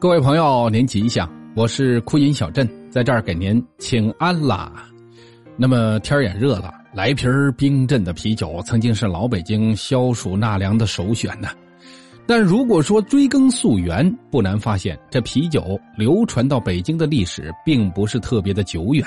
[0.00, 1.28] 各位朋友，您吉祥！
[1.56, 4.72] 我是枯饮小镇，在这儿给您请安啦。
[5.56, 11.48] 那么天也热了，来瓶冰镇的啤酒曾经是老北京消暑纳凉的首选呢。
[12.28, 19.04] 但如果说追根溯源，不难发现这啤酒流传到北京的历史并不是特别的久远。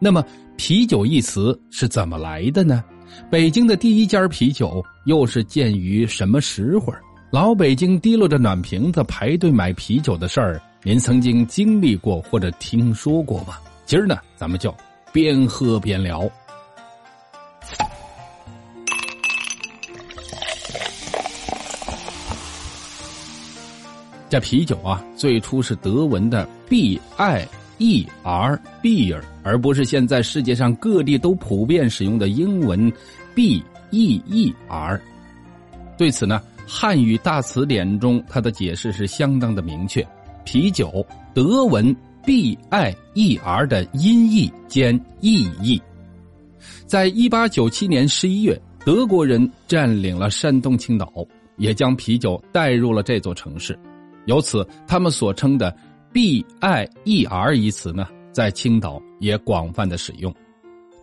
[0.00, 0.20] 那么
[0.58, 2.82] “啤酒”一词是怎么来的呢？
[3.30, 6.92] 北京的第一家啤酒又是建于什么时候？
[7.34, 13.58] 老北京提溜着暖瓶子排队买啤酒的事儿，您曾经经历过或者听说过吗？
[13.84, 14.72] 今儿呢，咱们就
[15.12, 16.30] 边喝边聊。
[24.28, 32.92] 这啤酒啊，最初是德文的 “b i e r beer”，而不是现在世界上各地都普遍使用的英文
[33.34, 35.02] “b e e r”。
[35.98, 36.40] 对此呢？
[36.66, 40.06] 汉语大词典中，它的解释是相当的明确。
[40.44, 45.80] 啤酒，德文 “b i e r” 的音译兼意译。
[46.86, 51.10] 在一八九七年十一月，德国人占领了山东青岛，
[51.56, 53.78] 也将啤酒带入了这座城市。
[54.26, 55.74] 由此，他们所称的
[56.12, 60.34] “b i e r” 一词呢，在青岛也广泛的使用。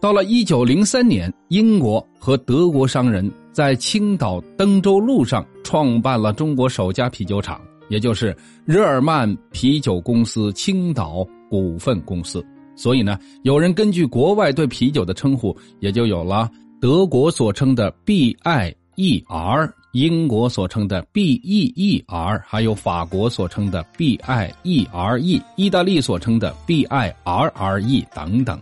[0.02, 3.32] 到了一九零三年，英国和德国商人。
[3.54, 8.36] 在青岛登州路上创办了中国首家啤酒厂，也就是
[8.66, 12.44] 日耳曼啤酒公司青岛股份公司。
[12.78, 27.14] 所以呢，有人根据国外对啤酒的称呼，也就有了德国所称的 B I E R，英国所称的 B E E R，还有法国所称的 B I E R E，意大利所称的 B I
[27.26, 28.58] R R E 等等。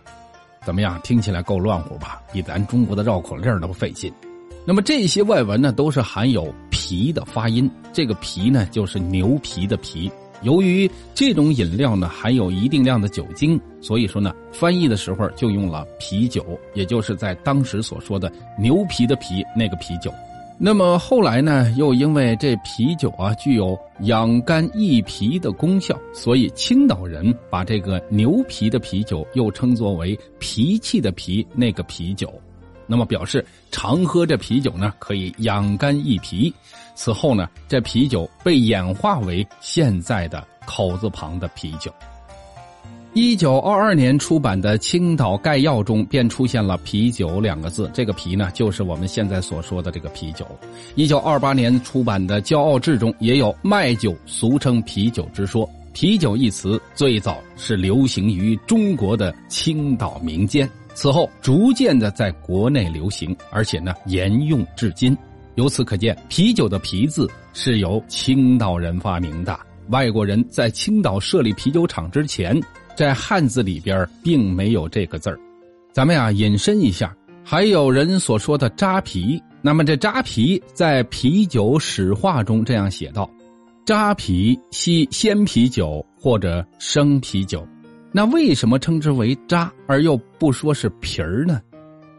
[0.64, 1.00] 怎么样？
[1.02, 2.20] 听起来够乱乎吧？
[2.32, 4.12] 比咱中国的绕口令都费劲。
[4.66, 7.68] 那么这些外文呢，都是含有“皮”的发音。
[7.92, 10.10] 这个“皮”呢，就是牛皮的“皮”。
[10.42, 20.12] 由于这种饮料呢含有一定量的酒精，所以说呢，翻译的时候就用了“啤酒”，也就是在当时所说的“牛皮的皮”那个啤酒。
[20.62, 32.30] 那么后来呢，又因为这啤酒啊具有养肝益脾的功效，所以青岛人把这个牛皮的啤酒又称作为“脾气的脾”那个啤酒。
[32.86, 36.52] 那么表示常喝这啤酒呢，可以养肝益脾。
[36.94, 41.90] 此后呢，这啤酒被演化为现在的口字旁的啤酒。
[43.12, 50.46] 一九二二年出版的《青岛概要》中便出现了“啤酒”两个字，这个“啤”呢，就是我们现在所说的这个啤酒。
[50.94, 55.68] 一九二八年出版的《骄傲志》中也有“卖酒，俗称啤酒”之说。
[55.92, 60.68] 啤酒一词最早是流行于中国的青岛民间。
[60.94, 65.18] 此后逐渐的在国内流行，而且呢沿用至今。
[65.56, 69.58] 由此可见，啤酒的“啤”字是由青岛人发明的。
[69.88, 72.58] 外国人在青岛设立啤酒厂之前，
[73.00, 75.40] 在汉字里边并没有这个字儿。
[75.90, 83.26] 咱们呀引申一下，还有人所说的“扎啤”，那么这“扎啤”在啤酒史话中这样写道
[83.86, 87.66] ：“扎啤系鲜啤酒或者生啤酒。”
[88.12, 91.58] 那为什么称之为渣而又不说是皮儿呢？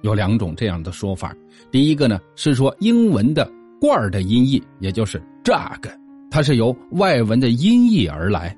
[0.02, 1.32] 有两种这样的说法。
[1.70, 3.48] 第一个呢是说英文的
[3.80, 5.88] “罐”的音译，也就是 “jug”，
[6.32, 8.58] 它是由外文的音译而来。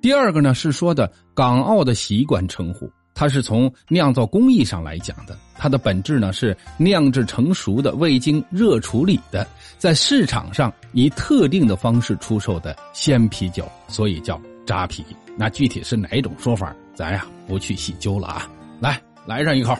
[0.00, 5.36] 第二个呢是说的港澳的习惯称呼，它是从酿造工艺上来讲的。
[5.58, 9.46] 它的本质呢是酿制成熟的未经热处理的，
[9.78, 15.04] 在市场上以特定的方式出售的鲜啤酒，所以叫扎啤。
[15.36, 18.50] 那具体是哪一种说法，咱呀不去细究了啊！
[18.80, 19.76] 来，来上一口。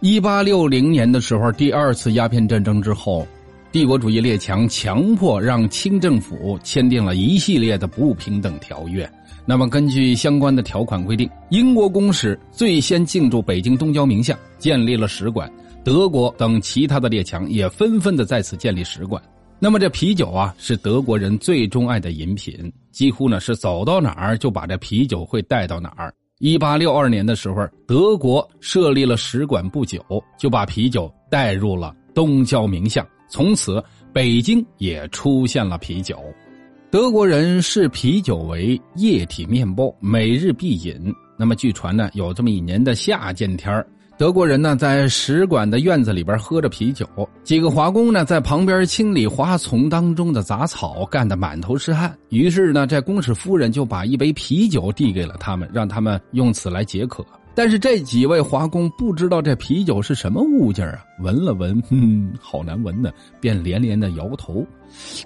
[0.00, 3.26] 一八六零年的时候，第二次鸦片战争之后，
[3.74, 9.04] 帝国主义列强强迫让清政府签订了一系列的不平等条约。
[9.44, 15.50] 那么，根据相关的条款规定，英国公使最先进驻北京东郊名巷，建立了使馆；
[15.82, 19.20] 德国等其他的列强也纷纷的在此建立使馆。
[19.58, 26.14] 那么这啤酒啊，是德国人最钟爱的饮品，几乎呢是走到哪儿就把这啤酒会带到哪儿。
[26.38, 30.00] 一八六二年的时候，德国设立了使馆不久，
[30.38, 33.82] 就把啤酒带入了东郊名巷，从此
[34.12, 36.16] 北京也出现了啤酒。
[36.88, 41.12] 德国人视啤酒为液体面包，每日必饮。
[41.36, 43.84] 那么据传呢，有这么一年的夏见天儿。
[44.16, 47.04] 德国人呢，在使馆的院子里边喝着啤酒，
[47.42, 52.16] 几个华工呢，在旁边清理花丛当中的杂草，干得满头是汗。
[52.28, 57.26] 于是呢，这公使夫人就把一杯啤酒递给了他们，让他们用此来解渴。
[57.54, 64.66] 但是这几位华工不知道这啤酒是什么物件啊，闻了闻，嗯，好难闻呢，便连连的摇头。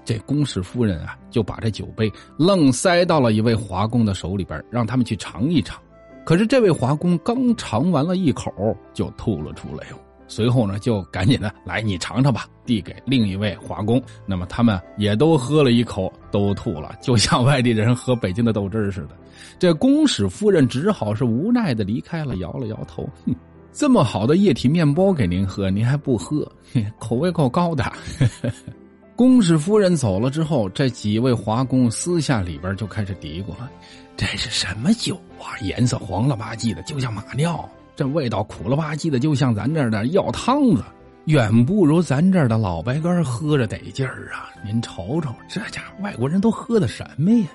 [0.04, 5.80] 这公使夫人啊，就把这酒杯愣塞到了一位华工的手里边，让他们去尝一尝。
[6.24, 8.52] 可是这位华工刚尝完了一口，
[8.92, 9.96] 就吐了出来哟。
[10.28, 14.00] 随后呢，就赶紧的来，你尝尝吧，递给另一位华工。
[14.26, 19.16] 那么他们也都喝了一口，都吐了，就像外地人喝北京的豆汁似的。
[19.58, 23.34] 这公使夫人只好是无奈的离开了，摇了摇头，哼，
[23.72, 26.50] 这么好的液体面包给您喝，您还不喝，
[26.98, 27.84] 口味够高的。
[29.16, 33.68] 公使夫人走了之后，这几位华工私下里边就开始嘀咕了
[34.16, 35.58] ：“这是什么酒啊？
[35.60, 40.84] 颜色黄了吧唧的，就像马尿；这味道苦了吧唧的，就像咱这儿的药汤子，
[41.24, 44.54] 远不如咱这儿的老白干喝着得劲儿啊！
[44.64, 47.46] 您瞅瞅，这家伙外国人都喝的什么呀？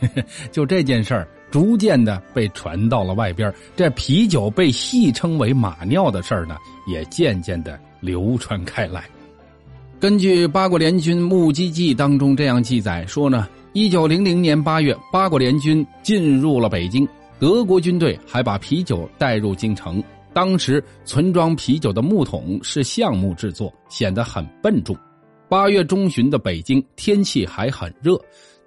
[0.50, 6.56] 就这件事儿，逐渐的被传到了外边，这啤酒被戏称为马尿的事儿呢，
[6.86, 9.04] 也渐渐的流传开来。”
[10.00, 17.06] 根据八国联军目击记当中这样记载说呢，一九零零年八月，八国联军进入了北京，
[17.40, 20.02] 德国军队还把啤酒带入京城。
[20.32, 24.96] 当时存装啤酒的木桶是橡木制作，显得很笨重。
[25.48, 28.16] 八月中旬的北京天气还很热，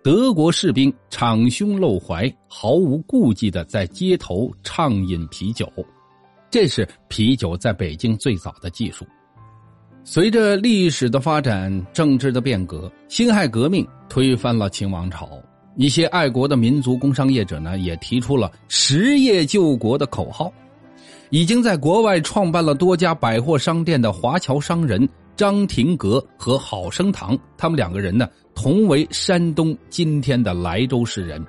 [0.04, 5.72] 德国士兵敞胸露怀，毫无顾忌的在街头畅饮啤酒，
[6.50, 9.06] 这是啤酒在北京最早的技术。
[10.04, 15.30] 随着历史的发展，政治的变革，辛亥革命推翻了清王朝。
[15.76, 20.52] 一些爱国的民族工商业者呢，也提出了“实业救国”的口号。
[21.30, 31.44] 已经在国外创办了多家百货商店的华侨商人张廷阁和郝生堂，他们两个人呢，同为山东今天的莱州市人。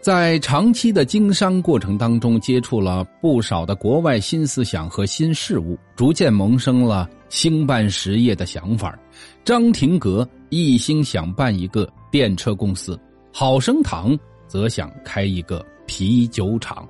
[0.00, 8.96] 在长期的经商过程当中，接触了不少的国外新思想和新事物，逐渐萌生了兴办实业的想法。
[9.44, 12.98] 张廷阁一心想办一个电车公司，
[13.32, 16.86] 郝生堂则想开一个啤酒厂。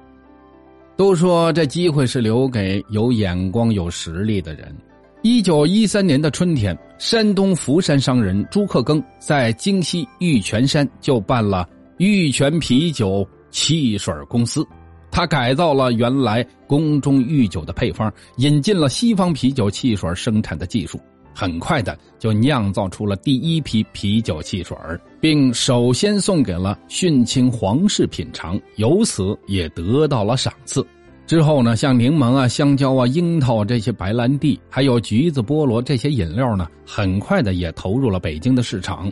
[0.97, 4.77] 都说这机会是留给有眼光、有实力的人。
[5.23, 11.67] 一九一三年的春天，山东福山商人朱克庚在京西玉泉山就办了。
[11.99, 14.67] 玉泉啤酒汽水公司，
[15.13, 21.01] 他改造了原来宫中御酒的配方，引进了西方啤酒汽水生产的技术，
[21.35, 24.77] 很快的就酿造出了第一批啤酒汽水，
[25.21, 30.87] 并首先送给了殉清皇室品尝，由此也得到了赏赐。
[31.27, 39.11] 之后呢，像柠檬啊、香蕉啊、樱桃这些白兰地，还有橘子、菠萝这些饮料呢，很快的也投入了北京的市场。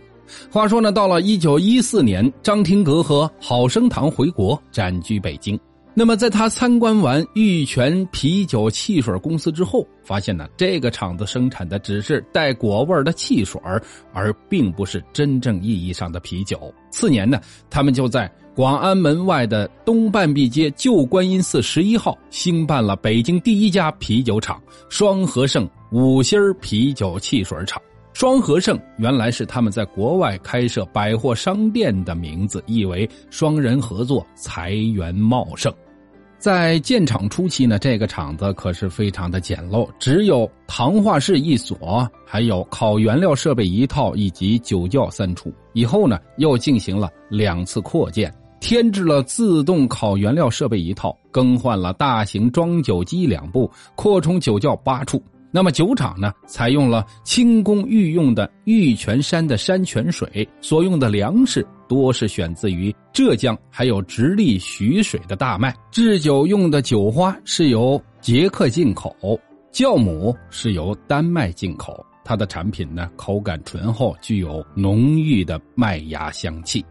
[0.50, 5.58] 话说呢，到了一九一四年，张廷阁和郝生堂回国，暂居北京。
[5.92, 13.60] 那么，在他参观完玉泉啤酒汽水公司之后，发现呢，这个厂子生产的只是带果味的汽水，
[14.12, 16.72] 而并不是真正意义上的啤酒。
[16.90, 27.82] 次年呢，他们就在广安门外的东半壁街旧观音寺十一号兴办了北京第一家啤酒厂——双和盛五星啤酒汽水厂。
[28.12, 35.72] 双和盛原来是他们在国外开设百货商店的名字，意为双人合作，财源茂盛。
[36.38, 45.52] 在建厂初期呢，这个厂子可是非常的简陋，只有糖化室一所，还有烤原料设备一套以及酒窖三处。
[45.74, 55.22] 以后呢，又进行了两次扩建，添置了自动烤原料设备一套，更换了大型装酒机两部，扩充酒窖八处。
[55.52, 65.74] 那么酒厂呢，采用了清宫御用的玉泉山的山泉水，所用的粮食多是选自于浙江，还有直隶徐水的大麦。
[65.90, 69.14] 制酒用的酒花是由捷克进口，
[69.72, 72.04] 酵母是由丹麦进口。
[72.24, 76.84] 它的产品呢，口感醇厚，具有浓郁的麦芽香气。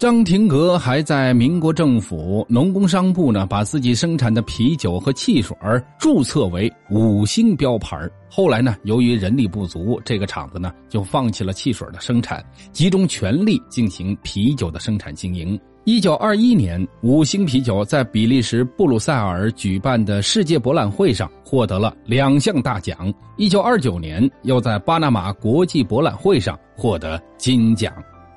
[0.00, 5.54] 张廷阁还在民国政府农工商部呢，把自己生产的啤酒和汽水
[5.98, 8.08] 注册为五星标牌。
[8.30, 12.42] 后来呢，由于人力不足，这个厂子呢就放弃了汽水的生产，
[12.72, 15.60] 集中全力进行啤酒的生产经营。
[15.84, 23.12] 一九二一年，五星啤酒在比利时布鲁塞尔举办的世界博览会上获得了两项大奖。
[23.36, 27.92] 一九二九年，又在巴拿马国际博览会上获得金奖。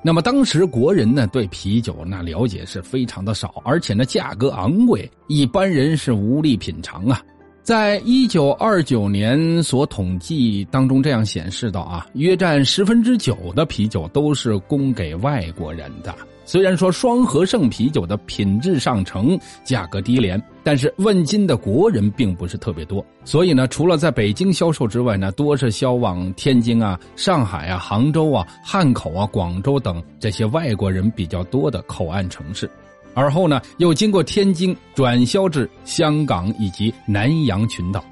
[0.06, 7.22] 那么当时国人呢对啤酒那了解是非常的少，而且呢价格昂贵，一般人是无力品尝啊。
[7.64, 16.14] 在一九二九年所统计当中，这样显示到啊，约占十分之九的啤酒都是供给外国人的。
[16.44, 23.02] 虽然说双和盛啤酒的品质上乘，价格低廉，但是问津的国人并不是特别多。
[23.24, 32.70] 所以呢，除了在北京销售之外呢，多是销往天津啊、上海啊、杭州啊、汉口啊、广州等这些外国人比较多的口岸城市。
[33.14, 38.04] 而后呢，又经过天津转销至香港以及南洋群岛。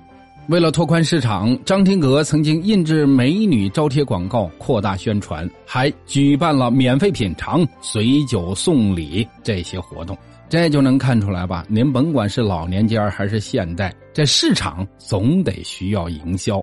[0.49, 10.19] 为了拓宽市场，张天阁曾经印制美女招贴广告，扩大宣传，还举办了免费品尝、随酒送礼这些活动。
[10.49, 11.65] 这就能看出来吧？
[11.69, 16.63] 您甭管是老年间还是现代，这市场总得需要营销。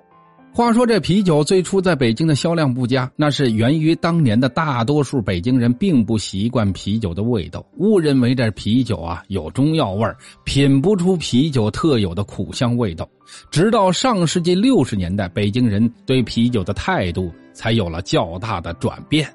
[0.52, 10.06] 话说这啤酒最初在北京的销量不佳，那是源于当年的大多数北京人并不习惯啤酒的味道，误认为这啤酒啊有中药味
[10.44, 13.08] 品不出啤酒特有的苦香味道。
[13.50, 19.30] 直到上世纪六十年代，北京人对啤酒的态度才有了较大的转变。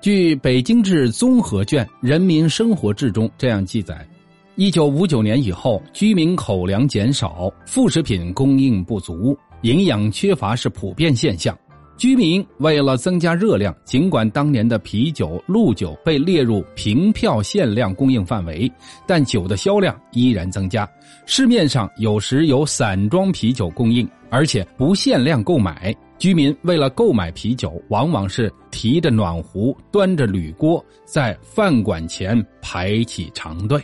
[0.00, 4.06] 据《北京志综合卷·人民生活志》中这样记载：
[4.54, 9.36] 一九五九年以后，居民口粮减少，副食品供应不足。
[9.64, 11.58] 营养缺乏是普遍现象，
[11.96, 18.70] 居民为了增加热量，尽管当年的啤酒、露酒被列入凭票限量供应范围，
[19.06, 20.86] 但酒的销量依然增加。
[21.24, 25.96] 市面上有时有散装啤酒供应，而且不限量购买。
[26.18, 33.82] 居民为了购买啤酒，往往是提着暖壶，端着铝锅，在饭馆前排起长队。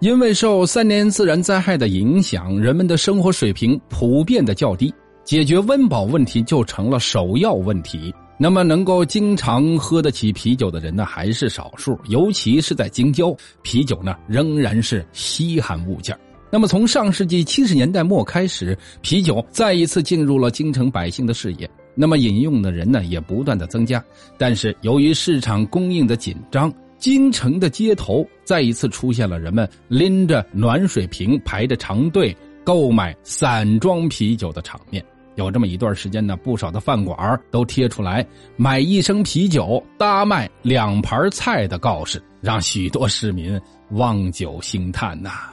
[0.00, 4.90] 因为受三年自然灾害的影响，人们的生活水平普遍的较低，
[5.24, 8.12] 解决温饱问题就成了首要问题。
[8.38, 16.18] 那么，能够经常喝得起啤酒的人呢，还是少数，尤其是在京郊，啤酒呢仍然是稀罕物件。
[16.50, 24.02] 那么，从上世纪七十年代末开始，啤酒再一次进入了京城百姓的视野，那么饮用的人呢也不断的增加。
[24.38, 26.72] 但是，由于市场供应的紧张。
[27.00, 35.02] 京城的街头再一次出现了人们拎着暖水瓶排着长队购买散装啤酒的场面。
[35.36, 38.26] 有这么一段时间呢，不少的饭馆都贴出来
[38.56, 43.58] 买一升啤酒搭卖两盘菜的告示，让许多市民
[43.92, 45.50] 望酒兴叹呐。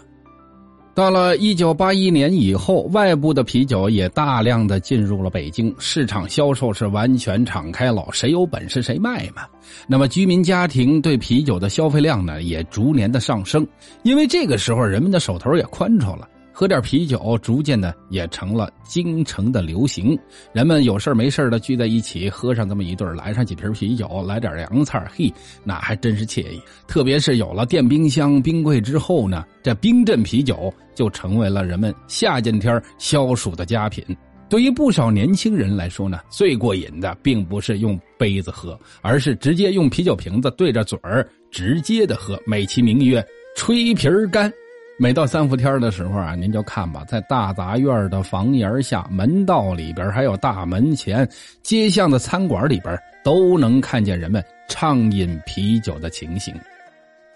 [0.97, 9.43] 到了一九八一年以后，外部的啤酒也大量的进入了北京，市场销售是完全敞开了，谁有本事谁卖嘛。
[9.85, 13.63] 那么居民家庭对啤酒的消费量呢，也逐年的上升，
[14.01, 16.27] 因为这个时候人们的手头也宽敞了。
[16.59, 20.17] 喝点啤酒，逐渐的也成了京城的流行。
[20.51, 25.31] 人们有事没事的聚在一起，喝上这么一顿，来上几瓶啤酒，来点凉菜，嘿，
[25.63, 26.59] 那还真是惬意。
[26.87, 34.03] 特别是有了电冰箱、冰柜之后呢，这冰镇啤酒就成为了人们夏天天消暑的佳品。
[34.49, 43.23] 对于不少年轻人来说呢，最过瘾的并不是用杯子喝，而是直接用啤酒瓶子对着嘴儿直接的喝，美其名曰
[43.55, 44.51] “吹瓶干”。
[44.99, 51.27] 每到三伏天的时候啊，您就看吧，在大杂院的房檐下、门道里边，还有大门前、
[51.61, 56.51] 街巷的餐馆里边，都能看见人们畅饮啤酒的情形。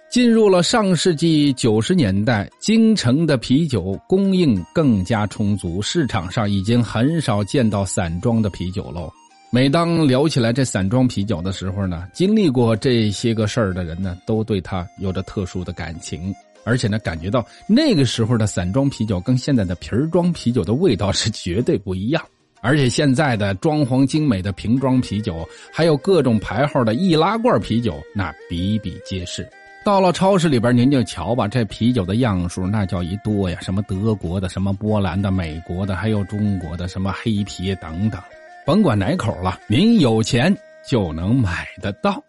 [0.10, 9.08] 进入了上世纪九十年代，京城的啤酒供应更加充足，市场上已经很少见到散装的啤酒喽。
[9.52, 16.34] 每当聊起来这散装啤酒的时候呢，经历过这些个事儿的人呢，都对它有着特殊的感情。
[16.64, 22.24] 而且呢，感觉到那个时候的散装啤酒跟现在的瓶装啤酒的味道是绝对不一样。
[22.64, 29.50] 而且现在的装潢精美的瓶装啤酒，还有各种牌号的易拉罐啤酒，那比比皆是。
[29.84, 38.22] 到了超市里边，您就瞧吧，这啤酒的样数那叫一多呀，什么德国的，什么波兰的，美国的，还有中国的，什么黑啤等等，
[38.64, 40.56] 甭管哪口了，您有钱
[40.88, 42.24] 就能买得到。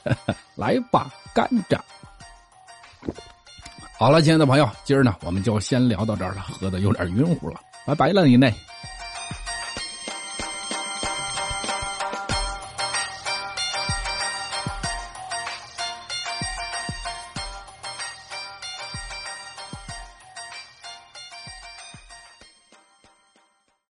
[0.56, 1.78] 来吧，干着。
[3.96, 8.52] 好了，亲爱的朋友，今儿呢，我们就先聊到这儿了，喝的有点晕乎了，拜拜了，您嘞。